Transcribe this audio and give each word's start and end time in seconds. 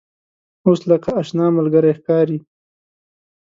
اوس 0.65 0.79
لکه 0.89 1.09
آشنا 1.19 1.45
ملګری 1.57 1.91
ښکاري. 1.99 2.37